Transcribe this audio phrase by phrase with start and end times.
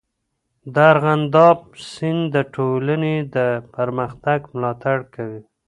[0.73, 1.57] د ارغنداب
[1.91, 3.37] سیند د ټولنې د
[3.75, 5.41] پرمختګ ملاتړ کوي.